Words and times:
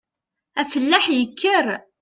Afellaḥ 0.61 1.05
yekker. 1.11 1.67